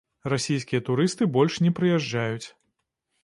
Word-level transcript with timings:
Расійскія 0.31 0.83
турысты 0.87 1.27
больш 1.35 1.59
не 1.65 1.71
прыязджаюць. 1.79 2.47